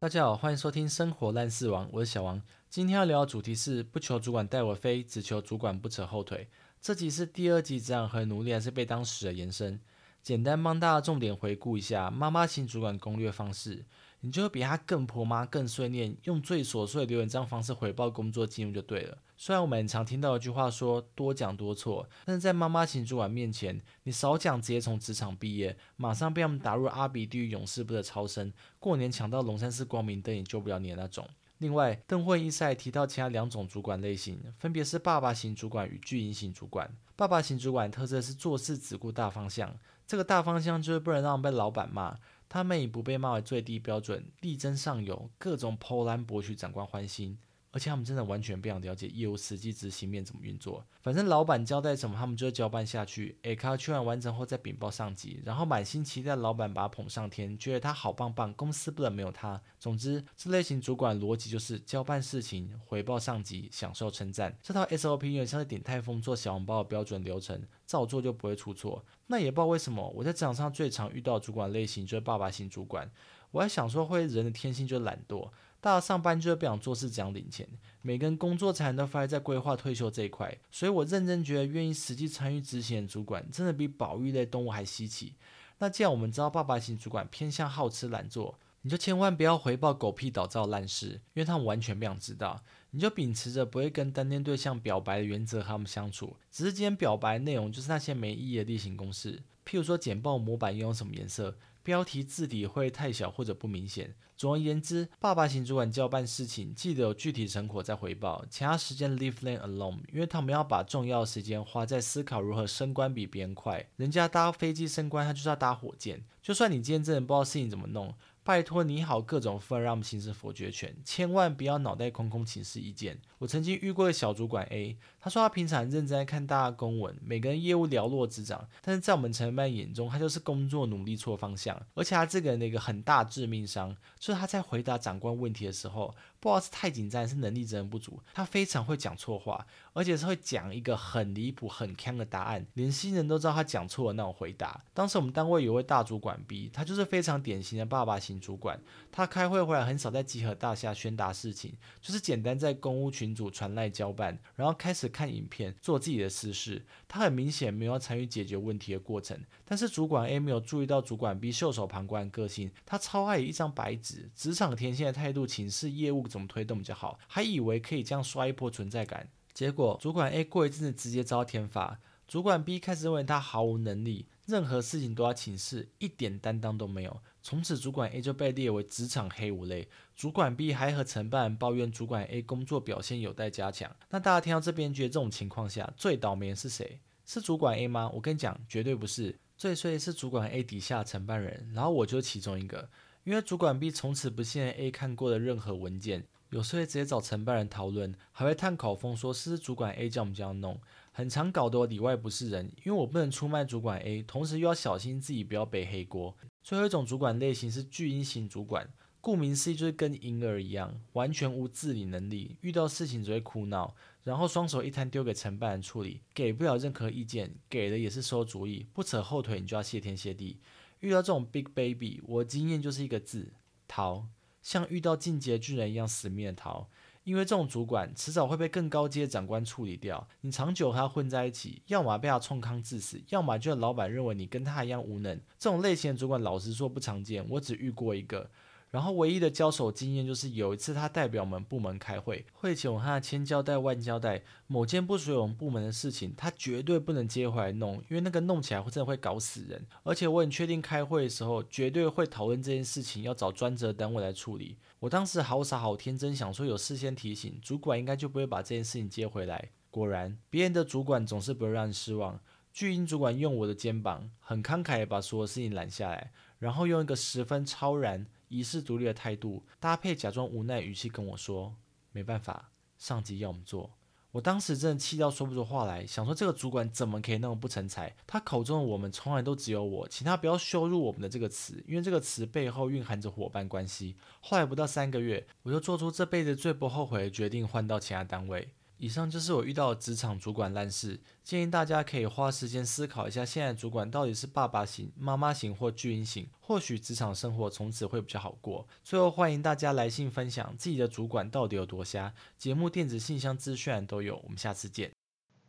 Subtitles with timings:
[0.00, 2.40] 大家好，欢迎收听《生活烂事王》，我是小王。
[2.70, 6.48] 今天要聊的主题是不求主管带我飞，只求主管不扯后腿。
[6.80, 9.80] 这集是第二集，职场和努力还是被当时的延伸。
[10.22, 13.84] 简单帮大家重点回顾一下妈妈型主管攻略方式，
[14.20, 19.18] 你就会比他更婆妈、更碎念，用最琐碎的留言这样方式回报工作进度就对了。
[19.36, 31.28] 虽然我们很常听到一句话说多讲多错，但是在妈妈型主管面前，你少讲，直接从职场毕业，马上被他们打入阿比地狱勇士部的超生，过年抢到龙山寺光明灯也救不了你的那种。
[31.58, 36.88] 另外，邓慧一赛提到其他两种主管类型，分别是爸爸型主管与巨婴型主管。
[37.16, 39.76] 爸爸型主管特色是做事只顾大方向，
[40.06, 42.16] 这个大方向就是不能让被老板骂，
[42.48, 47.38] 他们以不被骂为最低标准，力争上游，各种破烂博取长官欢心。
[47.70, 53.36] 而且他们真的完全不想了解业务实际执行面怎么运作，反正老板交代什么，他们就交办下去。
[53.42, 59.60] A 卡去完完成后再禀报上级，然后满心期待老板把他捧上天，觉得他好棒棒，公司不能没有他。
[59.78, 64.56] 总之，这类型主管逻辑就是交办事情，回报上级，享受称赞。
[64.62, 69.04] 这套 SOP 有点像是点泰丰做小红包的标准流程，照做就不会出错。
[69.26, 73.10] 那也不知道为什么，我在职场上最常遇到主管类型就是爸爸型主管。
[73.50, 75.50] 我还想说，会人的天性就是懒惰。
[75.80, 77.68] 大家上班就是不想做事，只想领钱。
[78.02, 85.34] 每个人工作才能都发在规划退休这一块，所以我认真觉得，愿意实际参与执行的主管，真的比保育类动物还稀奇。
[85.78, 92.62] 那既然我们知道爸爸型主管偏向好吃懒做，你就千万不要回报狗屁倒灶烂事，因为他们完全不想知道。
[92.90, 101.56] 你就秉持着不会跟单恋对象表白的原则和他们相处，只是今天表白内容就是那些没意义的例行公事，譬如说简报模板用什么颜色。
[101.88, 104.14] 标题字体会太小或者不明显。
[104.36, 113.88] 总而言之，爸爸型主管交办事情，记得有具体成果再回报，其他时间 leave them alone，因为他们要把重要时间花在思考如何升官比别人快。
[113.96, 116.22] 人家搭飞机升官，他就是要搭火箭。
[116.42, 118.14] 就算你今天真的不知道事情怎么弄。
[118.48, 123.20] 拜托你好，各种份让行使否决权，千万不要脑袋空空请示意见。
[123.36, 131.78] 我曾经遇过的小主管 A，他说他平常认真在看大家公文，每个人业务寥落指掌，但是在我们承办眼中，他就是工作努力错方向。
[131.92, 144.82] 而且他这个人的一个很大致命伤，就是他在回答长官问题的时候，不知道是太紧张是能力真的不足，他非常会讲错话，而且是会讲一个很离谱、很坑的答案，连新人都知道他讲错了那种回答。
[144.94, 148.37] 当时我们单位有位大主管 B，他就是非常典型的爸爸型。
[148.38, 156.84] 主管他开会回来很少在集合大厦宣达事情，就是简单在公务群组传赖交办，然后开始看影片做自己的私事。
[157.06, 159.38] 他很明显没有参与解决问题的过程。
[159.64, 169.28] 但是主管 A 没有注意到主管 B 袖手旁观个性，他超爱一张白纸，职场天线的态度，请示业务怎么推动比较好，还以为可以这样刷一波存在感。
[169.52, 174.26] 结果主管 A 过一阵子直接遭天罚，主管 B 开始认为他毫无能力。
[174.46, 177.20] 任何事情都要请示，一点担当都没有。
[177.48, 179.88] 从此，主管 A 就被列为职场黑五类。
[180.14, 183.90] 主管 B 还和承办人抱怨主管 A 工作表现有待加强。
[184.10, 187.00] 那大家听到这边，觉得这种情况下最倒霉的是谁？
[187.24, 188.10] 是主管 A 吗？
[188.12, 189.34] 我跟你讲，绝对不是。
[189.56, 192.86] 最衰是主管 A 底下承办人，然后我就是其中一个。
[193.24, 196.26] 因为主管 B 从此不信任 A 看过的任何文件。
[196.50, 200.80] 有时会直接找承办人讨论，还会探口风说是主管 A 叫我们这样弄，
[201.12, 202.72] 很常搞得我里外不是人。
[202.84, 206.34] 因为我不能出卖主管 A，同时又要小心自己不要背黑锅。
[206.62, 213.94] 最后一种主管类型是巨婴型主管，顾名思义就是跟婴儿一样，完全无自理能力，遇到事情只会哭闹，
[214.24, 220.58] 然后双手一摊丢给承办人处理，给不了任何意见，给的也是馊主意，不扯后腿你就要谢天谢地。
[221.00, 223.52] 遇到这种 big baby，我经验就是一个字：
[223.86, 224.26] 逃。
[224.68, 226.86] 像遇到进阶巨人一样死命的逃，
[227.24, 230.28] 因为这种主管迟早会被更高阶的长官处理掉。
[230.42, 235.40] 你长久和他混在一起，要么被他冲康致死，要么就是老板认为你跟他一样无能。
[235.58, 238.50] 这种类型的主管，老实说不常见，我只遇过一个。
[238.90, 249.86] 然后唯一的交手经验就是有一次他代表我们部门开会，会前我和他千交代万交代，某件不属于我们部门的事情，他绝对不能接回来弄，因为那个弄起来会真的会搞死人。
[250.04, 254.78] 而且我很确定开会的时候绝对会讨论这件事情，要找专责单位来处理。
[255.00, 259.70] 我当时好傻好天真，想说有事先提醒，主管应该就不会把这件事情接回来。
[259.90, 262.40] 果然，别人的主管总是不会让人失望。
[262.72, 268.26] 巨婴主管用我的肩膀，很慷慨地把所有事情揽下来，然后用一个十分超然。
[268.48, 271.74] 仪式独立的态度，搭配假装无奈语气跟我说
[272.12, 273.92] ：“没办法，上级要我们做。”
[274.32, 278.14] 我当时真的气到说不出话来，想说这个主管怎么可以那么不成才？
[278.26, 284.16] 他口中的我们从来都只有我，请他不要羞辱我们的这个词，因为这个词背后蕴含着伙伴关系。
[284.40, 288.68] 后来不到三个月，我就做出这辈子最不后悔的决定，换到其他单位。
[288.98, 298.86] 以上就是我遇到职场主管烂事，建议大家可以花时间思考一下，现在主管到底是爸爸型、妈妈型或巨婴型，或许职场生活从此会比较好过。
[299.02, 305.17] 最后欢迎大家来信分享自己的主管到底有多瞎，节目电子信箱资讯都有，我们下次见。